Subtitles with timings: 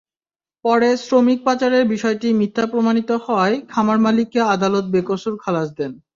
[0.65, 5.91] পরে শ্রমিক পাচারের বিষয়টি মিথ্যা প্রমাণিত হওয়ায় খামারমালিককে আদালত বেকসুর খালাস দেন।